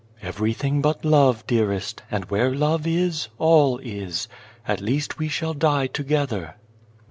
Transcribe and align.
"Everything 0.23 0.81
but 0.81 1.05
love, 1.05 1.45
dearest, 1.45 2.01
and 2.09 2.25
where 2.25 2.55
love 2.55 2.87
is, 2.87 3.27
all 3.37 3.77
is. 3.83 4.27
At 4.67 4.81
least 4.81 5.19
we 5.19 5.27
shall 5.27 5.53
die 5.53 5.85
to 5.85 6.03
gether." 6.03 6.55